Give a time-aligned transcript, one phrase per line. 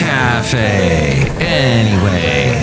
[0.00, 1.28] Cafe.
[1.40, 2.56] Anyway.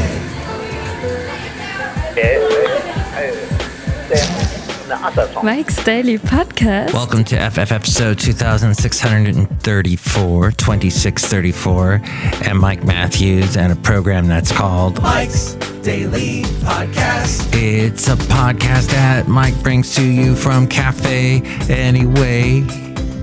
[5.43, 6.93] Mike's Daily Podcast.
[6.93, 12.02] Welcome to FF episode 2634, 2634,
[12.47, 17.47] and Mike Matthews and a program that's called Mike's Daily Podcast.
[17.54, 22.67] It's a podcast that Mike brings to you from Cafe Anyway,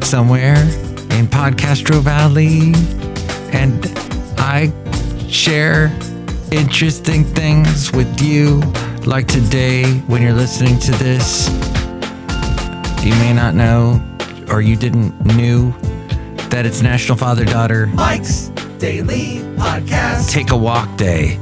[0.03, 2.73] somewhere in Podcastro Valley.
[3.55, 3.87] And
[4.39, 4.73] I
[5.29, 5.97] share
[6.51, 8.61] interesting things with you.
[9.07, 11.49] Like today, when you're listening to this,
[13.05, 14.03] you may not know
[14.49, 15.73] or you didn't knew
[16.49, 18.49] that it's National Father Daughter Mike's
[18.79, 20.31] Daily Podcast.
[20.31, 21.39] Take a Walk Day.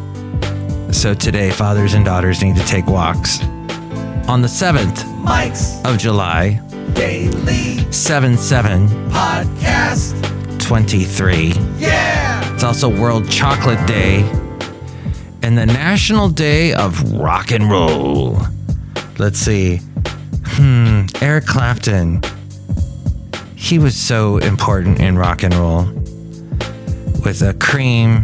[0.93, 3.43] So today, fathers and daughters need to take walks.
[4.29, 6.61] On the 7th Mike's of July,
[6.95, 10.32] Daily 7 7 Podcast.
[10.73, 11.53] 23.
[11.77, 12.55] Yeah!
[12.55, 14.21] It's also World Chocolate Day
[15.43, 18.39] and the National Day of Rock and Roll.
[19.19, 19.83] Let's see.
[20.47, 22.23] Hmm, Eric Clapton.
[23.55, 25.85] He was so important in rock and roll
[27.23, 28.23] with a Cream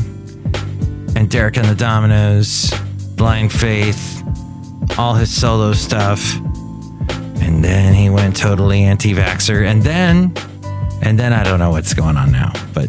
[1.16, 2.72] and Derek and the Dominos,
[3.14, 4.22] Blind Faith,
[4.98, 6.34] all his solo stuff.
[7.42, 9.66] And then he went totally anti vaxxer.
[9.66, 10.32] And then,
[11.02, 12.88] and then I don't know what's going on now, but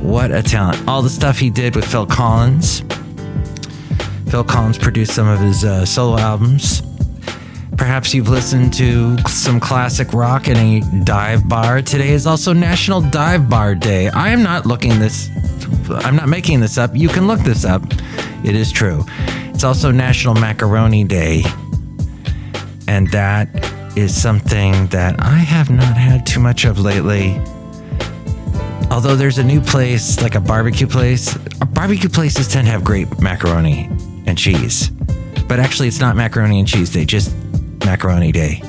[0.00, 0.86] what a talent.
[0.88, 2.82] All the stuff he did with Phil Collins.
[4.30, 6.82] Phil Collins produced some of his uh, solo albums.
[7.76, 11.80] Perhaps you've listened to some classic rock in a dive bar.
[11.80, 14.08] Today is also National Dive Bar Day.
[14.08, 15.28] I am not looking this,
[15.88, 16.90] I'm not making this up.
[16.94, 17.82] You can look this up.
[18.44, 19.04] It is true.
[19.54, 21.44] It's also National Macaroni Day.
[22.86, 23.48] And that
[23.96, 27.40] is something that I have not had too much of lately.
[28.90, 31.36] Although there's a new place, like a barbecue place,
[31.72, 33.88] barbecue places tend to have great macaroni
[34.26, 34.90] and cheese.
[35.46, 37.34] But actually, it's not macaroni and cheese day, just
[37.84, 38.60] macaroni day.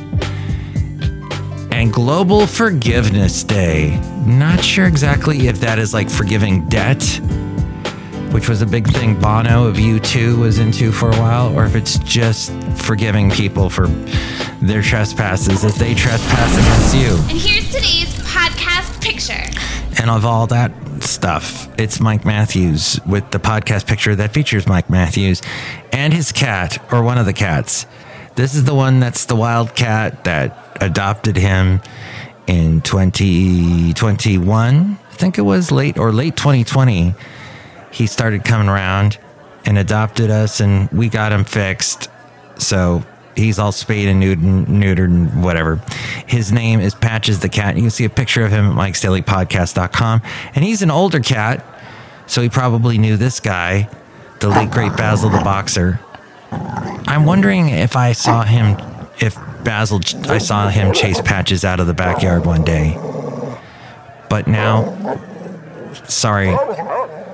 [1.71, 3.97] And Global Forgiveness Day.
[4.25, 7.01] Not sure exactly if that is like forgiving debt,
[8.31, 11.75] which was a big thing Bono of U2 was into for a while, or if
[11.75, 13.87] it's just forgiving people for
[14.61, 17.15] their trespasses if they trespass against you.
[17.29, 19.49] And here's today's podcast picture.
[20.01, 24.89] And of all that stuff, it's Mike Matthews with the podcast picture that features Mike
[24.89, 25.41] Matthews
[25.91, 27.85] and his cat, or one of the cats.
[28.35, 31.81] This is the one that's the wild cat that adopted him
[32.47, 34.99] in 2021.
[35.11, 37.13] I think it was late or late 2020.
[37.91, 39.17] He started coming around
[39.65, 42.09] and adopted us, and we got him fixed.
[42.57, 43.03] So
[43.35, 45.77] he's all spayed and neutered, neutered and whatever.
[46.27, 47.75] His name is Patches the Cat.
[47.75, 50.21] You can see a picture of him at mikesdailypodcast.com.
[50.55, 51.65] And he's an older cat,
[52.27, 53.89] so he probably knew this guy,
[54.39, 55.99] the late great Basil the Boxer.
[56.51, 58.77] I'm wondering if I saw him,
[59.19, 62.97] if Basil, I saw him chase Patches out of the backyard one day.
[64.29, 65.19] But now,
[66.07, 66.49] sorry,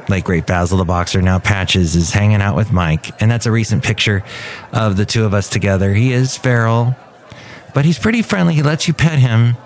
[0.09, 3.21] late great Basil the Boxer, now Patches is hanging out with Mike.
[3.21, 4.23] And that's a recent picture
[4.71, 5.93] of the two of us together.
[5.93, 6.95] He is feral,
[7.73, 8.53] but he's pretty friendly.
[8.53, 9.57] He lets you pet him,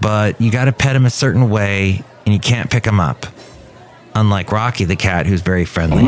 [0.00, 3.26] but you got to pet him a certain way and you can't pick him up.
[4.14, 6.02] Unlike Rocky the cat, who's very friendly.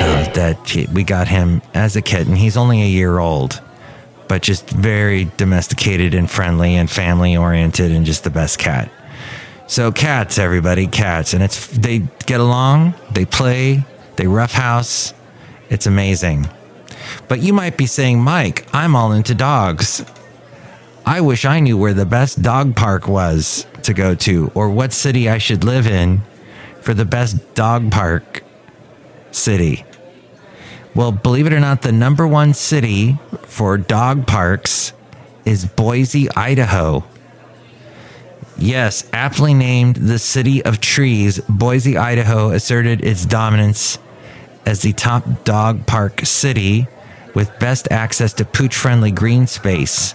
[0.00, 2.36] Uh, that we got him as a kitten.
[2.36, 3.60] He's only a year old,
[4.28, 8.88] but just very domesticated and friendly and family oriented and just the best cat.
[9.66, 13.84] So cats, everybody, cats, and it's they get along, they play,
[14.16, 15.14] they roughhouse.
[15.70, 16.46] It's amazing.
[17.28, 20.04] But you might be saying, Mike, I'm all into dogs.
[21.06, 24.92] I wish I knew where the best dog park was to go to, or what
[24.92, 26.22] city I should live in
[26.80, 28.42] for the best dog park
[29.30, 29.84] city.
[30.94, 34.92] Well, believe it or not, the number one city for dog parks
[35.44, 37.04] is Boise, Idaho.
[38.56, 43.98] Yes, aptly named the City of Trees, Boise, Idaho asserted its dominance
[44.64, 46.86] as the top dog park city
[47.34, 50.14] with best access to pooch friendly green space.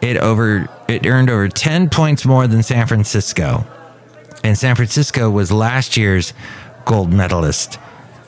[0.00, 3.64] It over it earned over 10 points more than San Francisco.
[4.44, 6.34] And San Francisco was last year's
[6.84, 7.78] gold medalist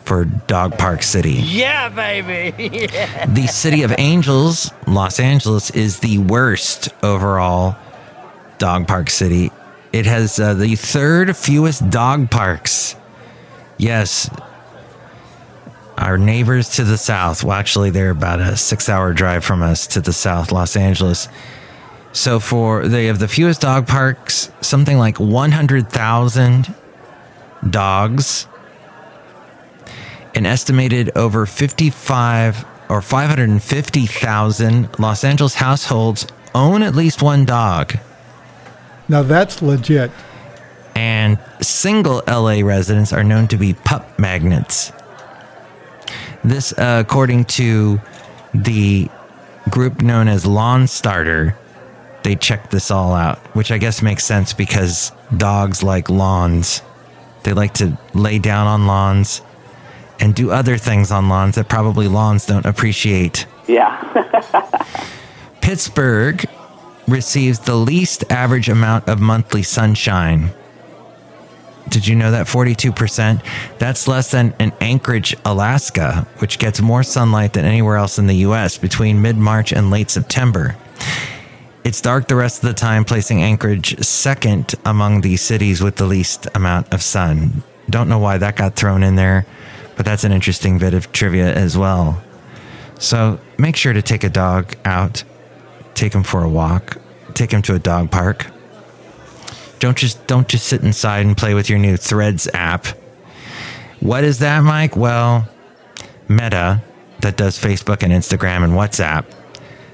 [0.05, 1.33] for Dog Park City.
[1.33, 2.89] Yeah, baby.
[3.29, 7.77] The City of Angels, Los Angeles, is the worst overall
[8.59, 9.51] dog park city.
[9.93, 12.97] It has uh, the third fewest dog parks.
[13.79, 14.29] Yes.
[15.97, 19.87] Our neighbors to the south, well, actually, they're about a six hour drive from us
[19.89, 21.29] to the south, Los Angeles,
[22.13, 26.75] So for they have the fewest dog parks, something like 100,000
[27.71, 28.47] dogs.
[30.35, 37.97] An estimated over 55 or 550,000 Los Angeles households own at least one dog.
[39.09, 40.11] Now that's legit.
[40.95, 44.93] And single LA residents are known to be pup magnets.
[46.45, 48.01] This, uh, according to
[48.55, 49.09] the
[49.71, 51.57] group known as Lawn Starter,
[52.23, 56.83] they checked this all out, which I guess makes sense because dogs like lawns.
[57.43, 59.43] They like to lay down on lawns
[60.21, 63.47] and do other things on lawns that probably lawns don't appreciate.
[63.67, 64.01] Yeah.
[65.61, 66.45] Pittsburgh
[67.07, 70.51] receives the least average amount of monthly sunshine.
[71.89, 73.45] Did you know that 42%?
[73.79, 78.37] That's less than an Anchorage, Alaska, which gets more sunlight than anywhere else in the
[78.37, 80.77] US between mid March and late September.
[81.85, 86.07] It's dark the rest of the time, placing Anchorage second among the cities with the
[86.07, 87.63] least amount of sun.
[87.91, 89.45] Don't know why that got thrown in there,
[89.95, 92.23] but that's an interesting bit of trivia as well.
[92.99, 95.25] So make sure to take a dog out,
[95.95, 96.99] take him for a walk,
[97.35, 98.47] take him to a dog park.
[99.79, 102.87] Don't just don't just sit inside and play with your new Threads app.
[104.01, 104.97] What is that, Mike?
[104.97, 105.49] Well,
[106.29, 106.83] Meta,
[107.21, 109.25] that does Facebook and Instagram and WhatsApp,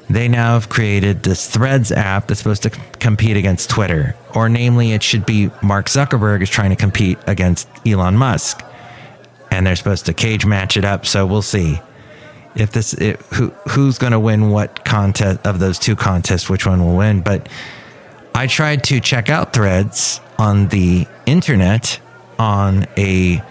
[0.09, 4.17] they now have created this Threads app that's supposed to compete against Twitter.
[4.35, 8.65] Or, namely, it should be Mark Zuckerberg is trying to compete against Elon Musk.
[9.53, 11.07] And they're supposed to cage match it up.
[11.07, 11.81] So we'll see
[12.55, 16.67] if this it, who who's going to win what contest of those two contests, which
[16.67, 17.21] one will win.
[17.21, 17.49] But
[18.35, 22.01] I tried to check out Threads on the internet
[22.39, 23.43] on a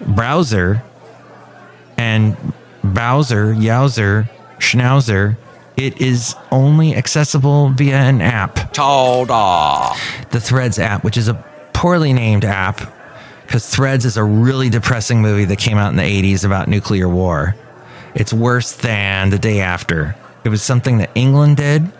[0.00, 0.82] browser,
[1.96, 2.36] and
[2.82, 4.28] Bowser, Yowzer,
[4.58, 5.36] Schnauzer,
[5.76, 8.72] it is only accessible via an app.
[9.30, 10.00] Off.
[10.30, 11.34] The Threads app, which is a
[11.72, 12.92] poorly named app,
[13.42, 17.08] because Threads is a really depressing movie that came out in the 80s about nuclear
[17.08, 17.56] war.
[18.14, 20.14] It's worse than The Day After.
[20.44, 21.90] It was something that England did.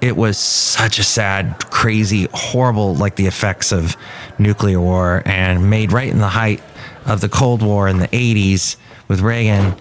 [0.00, 3.96] It was such a sad, crazy, horrible, like the effects of
[4.38, 6.62] nuclear war, and made right in the height
[7.06, 8.76] of the Cold War in the 80s
[9.08, 9.76] with Reagan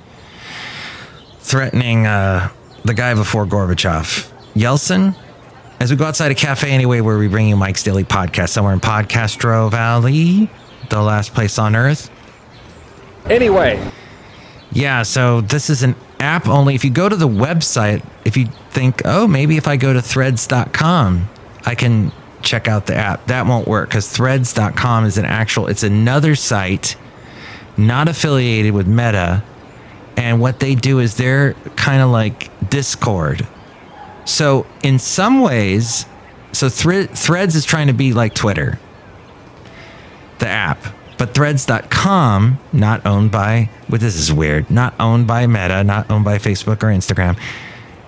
[1.39, 2.49] threatening uh,
[2.85, 5.15] the guy before Gorbachev, Yeltsin.
[5.79, 8.73] As we go outside a cafe anyway, where we bring you Mike's Daily Podcast, somewhere
[8.73, 10.49] in Podcastro Valley,
[10.89, 12.09] the last place on earth.
[13.25, 13.91] Anyway,
[14.73, 16.75] Yeah, so this is an app only.
[16.75, 20.01] If you go to the website, if you think, oh, maybe if I go to
[20.01, 21.29] threads.com,
[21.65, 22.11] I can
[22.41, 23.27] check out the app.
[23.27, 26.95] That won't work because threads.com is an actual, it's another site
[27.77, 29.43] not affiliated with Meta.
[30.17, 33.47] And what they do is they're kind of like Discord.
[34.25, 36.05] So in some ways,
[36.51, 38.79] so Thre- Threads is trying to be like Twitter,
[40.39, 40.85] the app.
[41.23, 46.25] But threads.com, not owned by, well, this is weird, not owned by Meta, not owned
[46.25, 47.39] by Facebook or Instagram.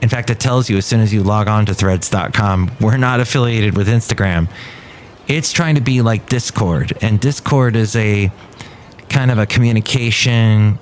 [0.02, 3.22] In fact, it tells you as soon as you log on to threads.com, we're not
[3.22, 4.50] affiliated with Instagram.
[5.30, 6.92] It's trying to be like Discord.
[7.02, 8.30] And Discord is a
[9.08, 10.78] kind of a communication,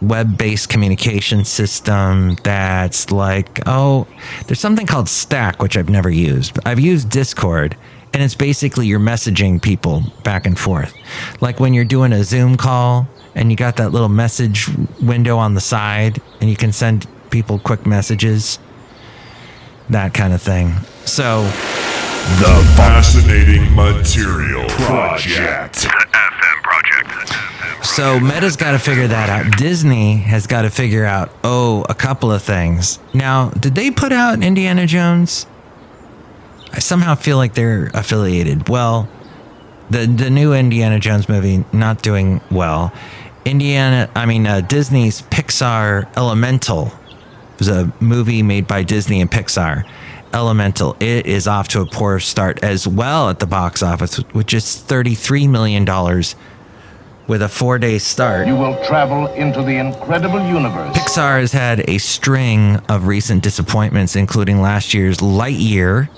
[0.00, 4.08] web based communication system that's like, oh,
[4.48, 6.58] there's something called Slack, which I've never used.
[6.66, 7.76] I've used Discord,
[8.12, 10.94] and it's basically you're messaging people back and forth.
[11.40, 14.68] Like when you're doing a Zoom call and you got that little message
[15.00, 18.58] window on the side, and you can send people quick messages,
[19.88, 20.74] that kind of thing.
[21.06, 25.86] So, The Fascinating Material Project.
[27.82, 29.58] So Meta's got to figure that out.
[29.58, 32.98] Disney has got to figure out, oh, a couple of things.
[33.12, 35.46] Now, did they put out Indiana Jones?
[36.72, 38.68] I somehow feel like they're affiliated.
[38.68, 39.08] Well,
[39.90, 42.92] the the new Indiana Jones movie not doing well.
[43.44, 46.92] Indiana, I mean uh, Disney's Pixar Elemental
[47.58, 49.84] was a movie made by Disney and Pixar.
[50.32, 54.54] Elemental, it is off to a poor start as well at the box office, which
[54.54, 56.36] is thirty-three million dollars
[57.28, 58.46] with a four-day start.
[58.46, 60.96] You will travel into the incredible universe.
[60.96, 66.08] Pixar has had a string of recent disappointments, including last year's Lightyear,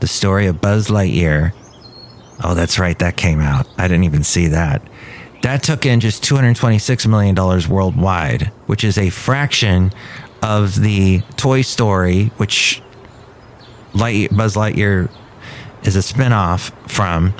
[0.00, 1.52] the story of Buzz Lightyear.
[2.42, 3.68] Oh, that's right, that came out.
[3.76, 4.82] I didn't even see that.
[5.42, 7.34] That took in just $226 million
[7.68, 9.92] worldwide, which is a fraction
[10.42, 12.82] of the Toy Story, which
[13.94, 15.10] Light, Buzz Lightyear
[15.84, 17.34] is a spin-off from.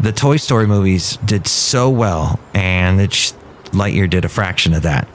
[0.00, 3.38] The Toy Story movies did so well, and it just,
[3.72, 5.08] Lightyear did a fraction of that.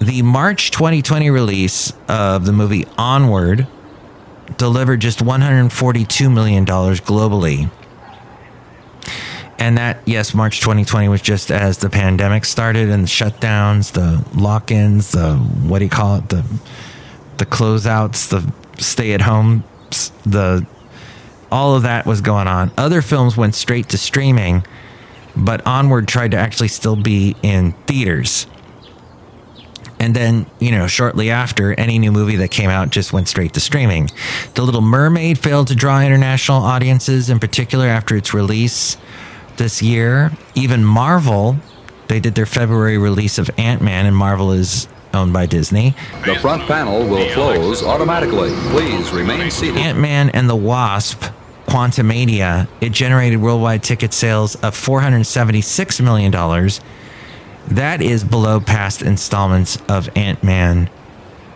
[0.00, 3.66] The March 2020 release of the movie Onward
[4.56, 7.70] delivered just $142 million globally.
[9.58, 14.24] And that, yes, March 2020 was just as the pandemic started and the shutdowns, the
[14.38, 16.28] lock ins, the what do you call it?
[16.28, 16.44] The,
[17.38, 19.64] the closeouts, the stay at home,
[20.24, 20.66] the
[21.50, 22.70] all of that was going on.
[22.76, 24.66] Other films went straight to streaming,
[25.36, 28.46] but Onward tried to actually still be in theaters.
[29.98, 33.54] And then, you know, shortly after, any new movie that came out just went straight
[33.54, 34.10] to streaming.
[34.54, 38.96] The Little Mermaid failed to draw international audiences, in particular after its release
[39.56, 40.32] this year.
[40.54, 41.56] Even Marvel,
[42.08, 45.94] they did their February release of Ant Man, and Marvel is owned by Disney.
[46.26, 48.50] The front panel will close automatically.
[48.70, 49.78] Please remain seated.
[49.78, 51.24] Ant Man and the Wasp,
[51.66, 56.70] Quantumania, it generated worldwide ticket sales of $476 million.
[57.68, 60.88] That is below past installments of Ant Man,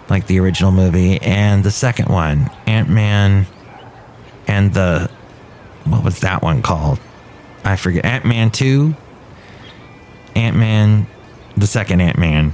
[0.08, 3.46] like the original movie, and the second one, Ant Man
[4.46, 5.10] and the.
[5.84, 7.00] What was that one called?
[7.64, 8.04] I forget.
[8.04, 8.94] Ant Man 2?
[10.36, 11.06] Ant Man,
[11.56, 12.52] the second Ant Man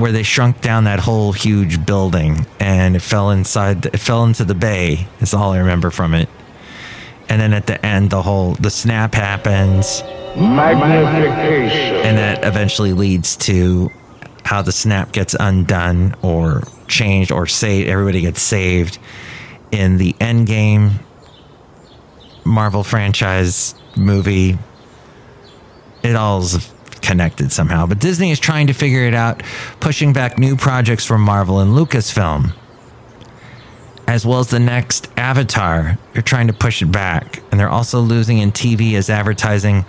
[0.00, 4.44] where they shrunk down that whole huge building and it fell inside it fell into
[4.44, 6.28] the bay is all i remember from it
[7.30, 10.02] and then at the end the whole the snap happens.
[10.36, 11.96] Magnification.
[12.06, 13.90] and that eventually leads to
[14.44, 17.88] how the snap gets undone or changed or saved.
[17.88, 18.98] Everybody gets saved
[19.72, 21.00] in the end game.
[22.44, 24.58] Marvel franchise movie.
[26.02, 26.72] It all's
[27.02, 27.86] connected somehow.
[27.86, 29.42] But Disney is trying to figure it out,
[29.80, 32.52] pushing back new projects from Marvel and Lucasfilm,
[34.06, 35.98] as well as the next Avatar.
[36.12, 39.84] They're trying to push it back, and they're also losing in TV as advertising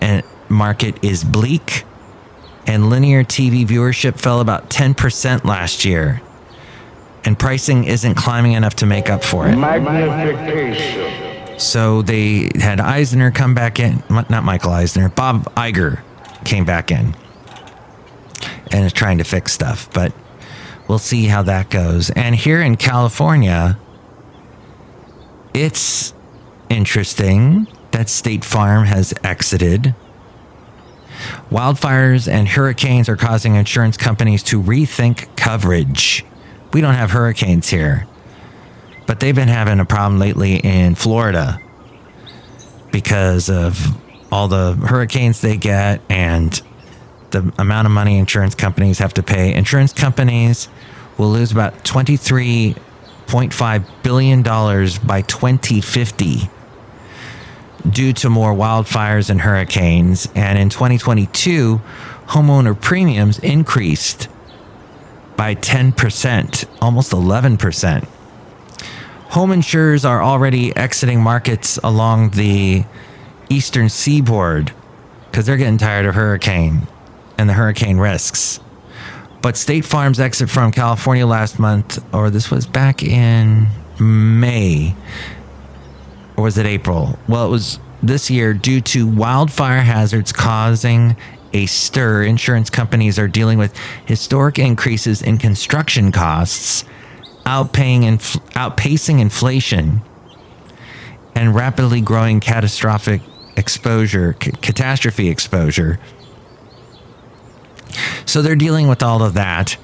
[0.00, 1.84] and market is bleak,
[2.66, 6.20] and linear TV viewership fell about ten percent last year.
[7.24, 9.56] And pricing isn't climbing enough to make up for it.
[9.56, 11.60] Magnification.
[11.60, 16.02] So they had Eisner come back in, not Michael Eisner, Bob Iger
[16.44, 17.14] came back in
[18.72, 20.12] and is trying to fix stuff, but
[20.92, 22.10] we'll see how that goes.
[22.10, 23.78] And here in California,
[25.54, 26.12] it's
[26.68, 29.94] interesting that State Farm has exited.
[31.50, 36.26] Wildfires and hurricanes are causing insurance companies to rethink coverage.
[36.74, 38.06] We don't have hurricanes here,
[39.06, 41.58] but they've been having a problem lately in Florida
[42.90, 43.96] because of
[44.30, 46.60] all the hurricanes they get and
[47.32, 49.54] the amount of money insurance companies have to pay.
[49.54, 50.68] Insurance companies
[51.18, 56.50] will lose about $23.5 billion by 2050
[57.88, 60.28] due to more wildfires and hurricanes.
[60.34, 61.80] And in 2022,
[62.26, 64.28] homeowner premiums increased
[65.36, 68.08] by 10%, almost 11%.
[69.30, 72.84] Home insurers are already exiting markets along the
[73.48, 74.72] eastern seaboard
[75.30, 76.86] because they're getting tired of hurricane
[77.38, 78.60] and the hurricane risks.
[79.42, 83.66] But State Farm's exit from California last month, or this was back in
[83.98, 84.94] May,
[86.36, 87.18] or was it April?
[87.28, 91.16] Well, it was this year due to wildfire hazards causing
[91.52, 92.22] a stir.
[92.22, 96.84] Insurance companies are dealing with historic increases in construction costs,
[97.44, 98.18] outpaying
[98.52, 100.02] outpacing inflation,
[101.34, 103.22] and rapidly growing catastrophic
[103.56, 105.98] exposure, c- catastrophe exposure.
[108.26, 109.76] So they're dealing with all of that.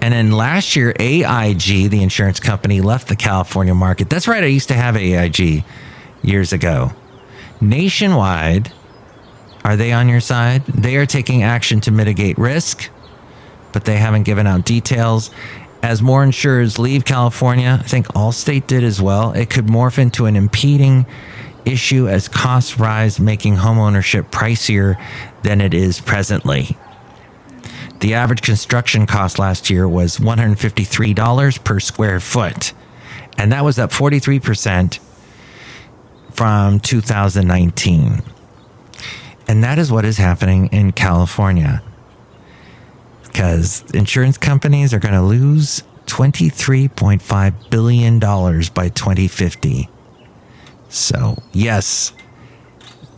[0.00, 4.08] And then last year, AIG, the insurance company, left the California market.
[4.08, 5.64] That's right, I used to have AIG
[6.22, 6.92] years ago.
[7.60, 8.72] Nationwide,
[9.64, 10.64] are they on your side?
[10.66, 12.90] They are taking action to mitigate risk,
[13.72, 15.30] but they haven't given out details.
[15.82, 19.32] As more insurers leave California, I think Allstate did as well.
[19.32, 21.06] It could morph into an impeding
[21.64, 24.96] issue as costs rise, making homeownership pricier
[25.42, 26.76] than it is presently.
[28.00, 32.72] The average construction cost last year was $153 per square foot,
[33.36, 35.00] and that was up 43%
[36.30, 38.22] from 2019.
[39.48, 41.82] And that is what is happening in California.
[43.24, 49.88] Because insurance companies are going to lose $23.5 billion by 2050.
[50.88, 52.12] So, yes,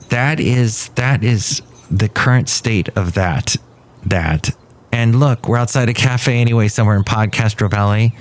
[0.08, 3.56] that is that is the current state of that
[4.04, 4.50] that.
[4.92, 8.14] And look, we're outside a cafe anyway, somewhere in Podcastro Valley,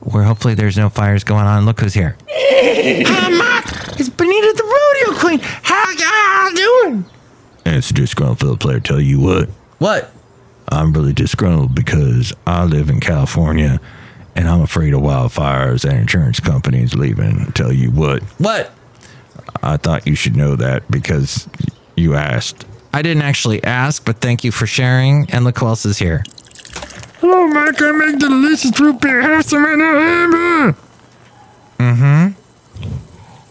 [0.00, 1.66] where hopefully there's no fires going on.
[1.66, 2.16] Look who's here.
[2.28, 3.64] Hi, Mark.
[3.98, 5.38] It's Benita the Rodeo Queen.
[5.40, 7.04] How y'all doing?
[7.66, 8.80] It's a disgruntled player.
[8.80, 9.48] Tell you what.
[9.78, 10.10] What?
[10.68, 13.80] I'm really disgruntled because I live in California
[14.34, 17.52] and I'm afraid of wildfires and insurance companies leaving.
[17.52, 18.22] Tell you what.
[18.38, 18.72] What?
[19.62, 21.48] I thought you should know that because
[21.96, 22.66] you asked.
[22.94, 25.28] I didn't actually ask, but thank you for sharing.
[25.30, 26.22] And look who else is here.
[27.18, 27.82] Hello, Mike.
[27.82, 29.20] I make delicious root beer.
[29.20, 30.74] Have some in
[31.78, 32.28] Mm-hmm.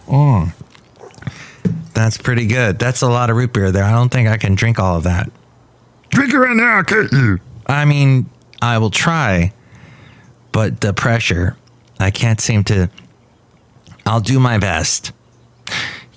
[0.10, 0.54] Oh.
[1.94, 2.80] That's pretty good.
[2.80, 3.84] That's a lot of root beer there.
[3.84, 5.30] I don't think I can drink all of that.
[6.12, 6.78] Drink it right now.
[6.78, 7.42] I'll cut you.
[7.68, 8.30] I mean,
[8.62, 9.52] I will try,
[10.54, 11.58] but the pressure,
[12.00, 12.90] I can't seem to.
[14.06, 15.12] I'll do my best.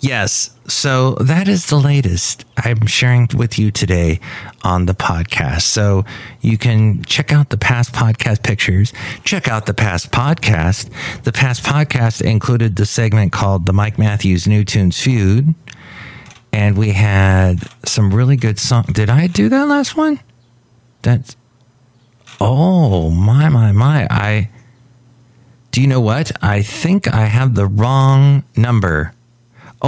[0.07, 4.21] Yes, so that is the latest I'm sharing with you today
[4.63, 5.63] on the podcast.
[5.63, 6.05] So
[6.41, 8.93] you can check out the past podcast pictures,
[9.25, 10.93] check out the past podcast.
[11.25, 15.57] The past podcast included the segment called the Mike Matthews New Tunes Feud.
[16.53, 18.93] And we had some really good songs.
[18.93, 20.21] Did I do that last one?
[21.03, 21.35] That's
[22.41, 24.07] Oh, my, my, my.
[24.09, 24.51] I.
[25.73, 26.31] Do you know what?
[26.45, 29.13] I think I have the wrong number.